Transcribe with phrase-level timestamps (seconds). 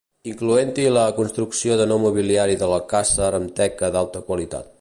[0.29, 4.79] Incloent-hi la construcció de nou mobiliari de l'alcàsser amb teca d'alta qualitat.